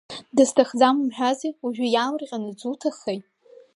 [0.35, 3.19] Дысҭахӡам умҳәази, уажәы иаалырҟьаны дзуҭаххеи?